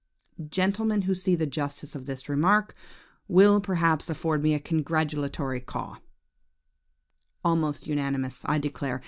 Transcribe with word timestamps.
Gentlemen 0.49 1.03
who 1.03 1.13
see 1.13 1.35
the 1.35 1.45
justice 1.45 1.93
of 1.93 2.07
this 2.07 2.27
remark, 2.27 2.73
will, 3.27 3.61
perhaps, 3.61 4.09
afford 4.09 4.41
me 4.41 4.55
a 4.55 4.59
congratulatory 4.59 5.59
caw. 5.61 5.97
"Almost 7.45 7.85
unanimous, 7.85 8.41
I 8.45 8.57
declare! 8.57 8.99